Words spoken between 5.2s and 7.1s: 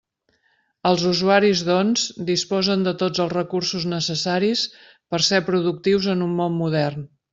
ser productius en un món modern.